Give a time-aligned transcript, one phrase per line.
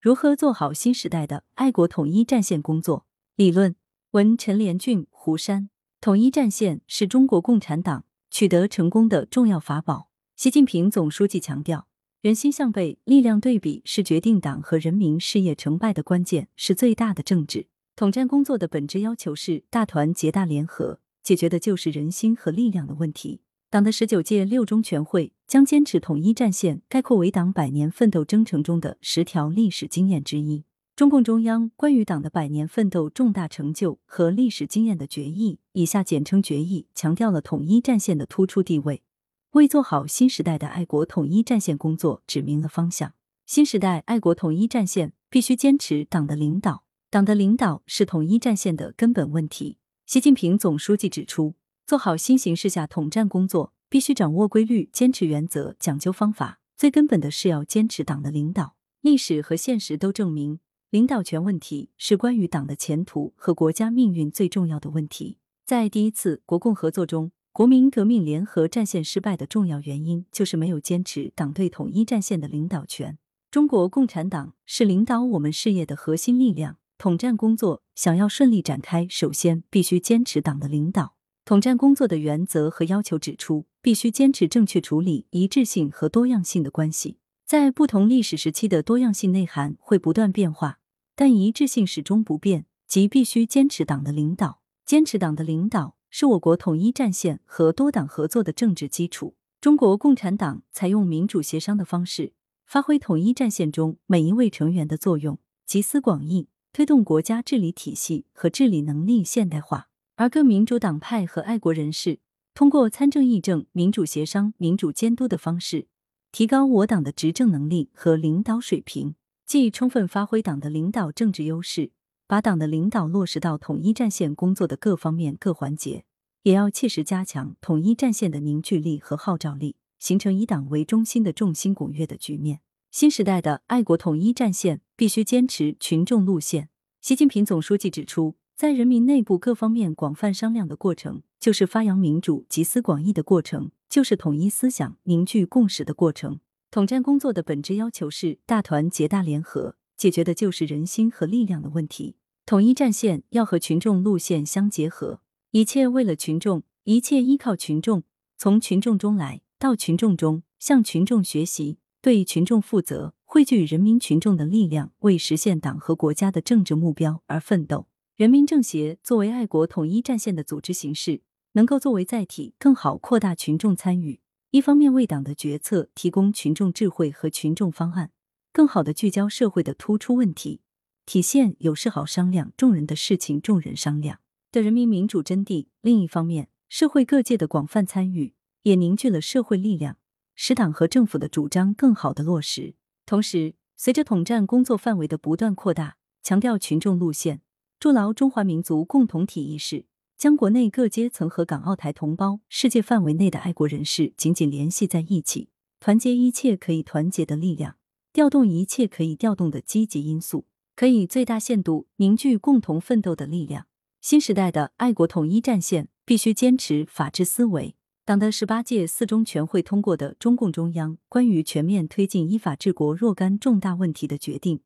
[0.00, 3.04] 如何做好新时代的爱国统一战线工作？
[3.34, 3.74] 理论
[4.12, 5.70] 文陈连俊、胡山。
[6.00, 10.10] 统一战线是中国共产党取得成功的重要法宝。
[10.36, 11.88] 习近平总书记强调，
[12.20, 17.66] 人心向背、力量对比是决定党和人民事业成败的关键，是最大的政治。
[17.96, 23.40] 统战工作的本质要求是大团结、大联合，解决的就是人心和力量的问题。
[23.70, 30.64] 党的十九届六中全会将坚持统一战线，概括为党百年奋斗征程中的十条历史经验之一。
[30.96, 39.02] 中共中央关于党的百年奋斗重大成就和历史经验的决议（以下简称决议）强调了统一战线的突出地位，
[39.50, 43.12] 为做好新时代的爱国统一战线工作指明了方向。
[43.44, 46.84] 新时代爱国统一战线必须坚持党的领导。
[47.10, 49.76] 党的领导是统一战线的根本问题。
[50.06, 51.54] 习近平总书记指出，
[51.88, 56.60] 做好新形势下统战工作，必须掌握规律，坚持原则，讲究方法。
[56.76, 58.76] 最根本的是要坚持党的领导。
[59.00, 60.60] 历史和现实都证明，
[60.90, 65.38] 领导权问题是关于党的前途和国家命运最重要的问题。
[65.64, 73.16] 在第一次国共合作中，国民革命联合战线失败的重要原因，就是没有坚持党对统一战线的领导权。
[73.50, 76.76] 中国共产党是领导我们事业的核心力量。
[76.98, 81.14] 统战工作想要顺利展开，首先必须坚持党的领导。
[81.48, 87.16] 统战工作的原则和要求指出，必须坚持正确处理一致性和多样性的关系。
[87.46, 90.80] 在不同历史时期的多样性内涵会不断变化，
[91.16, 94.60] 但一致性始终不变，即必须坚持党的领导。
[94.84, 99.34] 坚持党的领导是我国统一战线和多党合作的政治基础。
[99.58, 102.34] 中国共产党采用民主协商的方式，
[102.66, 106.50] 发挥统一战线中每一位成员的作用，集思广益。
[106.74, 109.88] 推动国家治理体系和治理能力现代化，
[110.18, 112.18] 而各民主党派和爱国人士
[112.52, 115.86] 通过参政议政、民主协商、民主监督的方式，
[116.32, 119.14] 提高我党的执政能力和领导水平，
[119.46, 121.92] 既充分发挥党的领导政治优势，
[122.26, 126.04] 把党的领导落实到统一战线工作的各方面各环节，
[126.42, 132.58] 也要切实加强统一战线的凝聚力和号召力，形成以党为中心的众星拱月的局面。
[132.90, 136.70] 新时代的爱国统一战线必须坚持群众路线。
[137.00, 146.40] 习近平总书记指出，在人民内部各方面广泛商量的过程，就是发扬民主、集思广益的过程，就是统一思想、凝聚共识的过程。
[146.68, 152.16] 统战工作的本质要求是大团结、大联合，解决的就是人心和力量的问题。
[152.44, 155.20] 统一战线要和群众路线相结合，
[155.52, 158.02] 一切为了群众，一切依靠群众，
[158.36, 161.78] 从群众中来，到群众中，向群众学习。
[162.02, 167.86] 对群众负责，汇聚人民群众的力量，为实现党和国家的政治目标而奋斗。
[168.18, 174.18] 人民政协作为爱国统一战线的组织形式，能够作为载体，更好扩大群众参与。
[174.50, 178.10] 一方面为党的决策提供群众智慧和群众方案，
[178.52, 180.62] 更好的聚焦社会的突出问题，
[181.06, 184.18] 体现有事好商量，众人的事情众人商量
[184.50, 185.68] 的人民民主真谛。
[185.80, 189.96] 另一方面，社会各界的广泛参与，也凝聚了社会力量。
[190.34, 192.74] 使党和政府的主张更好的落实，
[193.06, 197.42] 同时，随着统战工作范围的不断扩大，强调群众路线，
[197.80, 199.84] 筑牢中华民族共同体意识，
[200.16, 207.76] 将国内各阶层和港澳台同胞、世界范围内的爱国人士紧紧联系在一起，团结一切可以团结的力量，
[208.12, 213.66] 调动一切可以调动的积极因素，可以最大限度凝聚共同奋斗的力量。
[214.00, 217.76] 新时代的爱国统一战线必须坚持法治思维。
[218.04, 224.62] 党的十八届四中全会通过的中共中央关于全面推进依法治国若干重大问题的决定，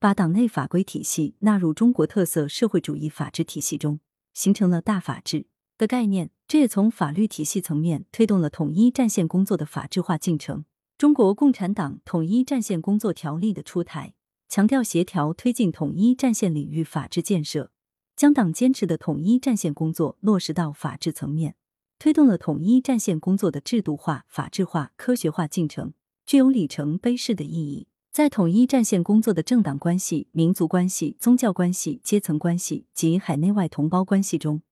[0.00, 4.00] 把党内法规体系纳入中国特色社会主义法治体系中，
[4.32, 5.44] 形成了大法治
[5.76, 6.30] 的概念。
[6.48, 10.64] 这也从法律体系层面推动了统一战线工作的法治化进程。
[10.96, 14.14] 中国共产党统一战线工作条例的出台，
[14.48, 17.70] 强调协调推进统一战线领域法治建设，
[18.16, 21.56] 将党坚持的统一战线工作落实到法治层面。
[21.98, 25.92] 推动了统一战线工作的制度化、法治化、科学化进程，
[26.24, 27.88] 具有里程碑式的意义。
[28.12, 34.62] 在统一战线工作的政党关系、民族关系、宗教关系、阶层关系及海内外同胞关系中，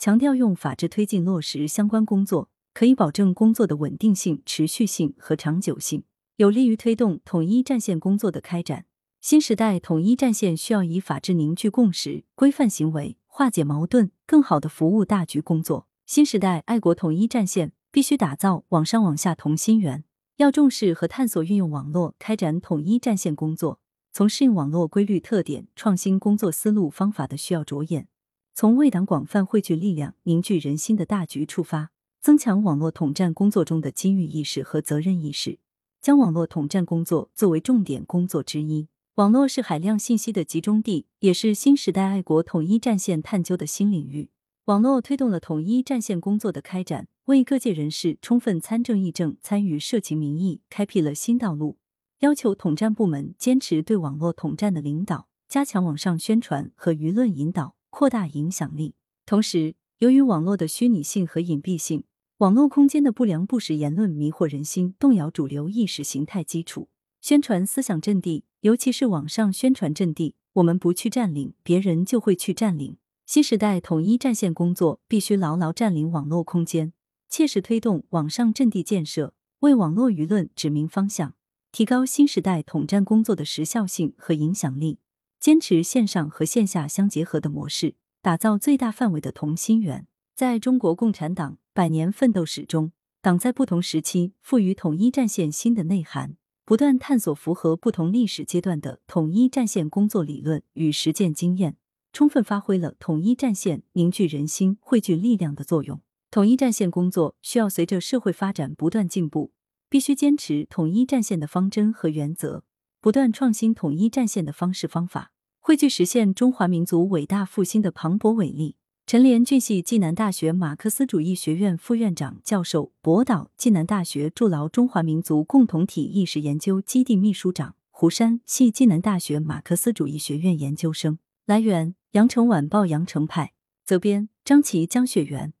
[0.00, 6.02] 强调用法治推进落实相关工作，可以保证工作的稳定性、持续性和长久性，
[6.38, 8.86] 有利于推动统一战线工作的开展。
[9.20, 15.86] 新时代统一战线需要以法治凝聚共识、规范行为、化解矛盾，更好的服务大局工作。
[16.04, 20.02] 新时代爱国统一战线必须打造网上网下同心圆，
[20.38, 23.80] 要重视和探索运用网络开展统一战线工作。
[24.12, 28.06] 从适应网络规律特点、创新工作思路方法的需要着眼，
[28.54, 31.90] 从为党广泛汇聚力量、凝聚人心的大局出发，
[32.20, 35.58] 增强网络统战工作中的机遇意识和责任意识，
[36.00, 38.86] 将网络统战工作作为重点工作之一。
[39.16, 44.30] 网络是海量信息的集中地，也是新时代爱国统一战线探究的新领域。
[44.66, 51.76] 网络推动了统一战线工作的开展，为各界人士充分参政议政、参与社情民意开辟了新道路。
[52.20, 58.94] 要求统战部门坚持对网络统战的领导，加强网上宣传和舆论引导，扩大影响力。
[59.26, 62.04] 同时，由于网络的虚拟性和隐蔽性，
[62.38, 66.88] 网络空间的不良不实言论迷惑人心，动摇主流意识形态基础。
[67.20, 72.96] 宣传思想阵地，尤其是网上宣传阵地，我们不去占领，别人就会去占领。
[73.26, 76.94] 新时代统一战线工作必须牢牢占领网络空间，
[77.30, 81.34] 切实推动网上阵地建设，为网络舆论指明方向，
[81.70, 84.98] 提高新时代统战工作的时效性和影响力。
[85.38, 90.06] 坚持线上和线下相结合的模式，打造最大范围的同心圆。
[90.34, 92.92] 在中国共产党百年奋斗史中，
[93.22, 96.36] 党在不同时期赋予统一战线新的内涵。
[96.64, 101.78] 不断探索符合不同历史阶段的统一战线工作理论与实践经验，
[102.12, 106.00] 充分发挥了统一战线凝聚人心、汇聚力量的作用。
[106.30, 109.52] 统一战线工作需要随着社会发展不断进步，
[109.88, 112.64] 必须坚持统一战线的方针和原则，
[113.00, 118.76] 不断创新统一战线的方式方法，汇聚实现中华民族伟大复兴的磅礴伟力。
[119.06, 127.74] 陈连俊系暨南大学马克思主义学院副院长、教授，博导，暨南大学筑牢中华民族共同体意识研究基地秘书长。
[127.90, 131.18] 胡山系暨南大学马克思主义学院研究生。
[131.46, 133.54] 来源：羊城晚报羊城派。
[133.86, 135.54] 责编：张琪、江雪源。